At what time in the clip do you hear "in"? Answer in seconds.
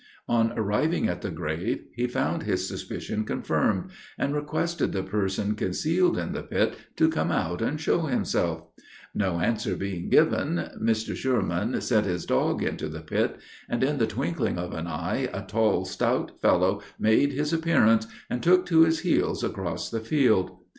6.17-6.31, 13.83-13.99